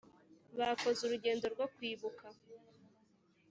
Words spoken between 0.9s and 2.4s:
urugendo rwo kwibuka.